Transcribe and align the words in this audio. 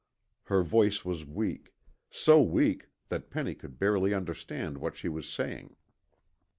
Her 0.45 0.63
voice 0.63 1.05
was 1.05 1.27
weak, 1.27 1.75
so 2.09 2.41
weak 2.41 2.89
that 3.09 3.29
Penny 3.29 3.53
could 3.53 3.77
barely 3.77 4.15
understand 4.15 4.79
what 4.79 4.95
she 4.95 5.07
was 5.07 5.29
saying. 5.29 5.75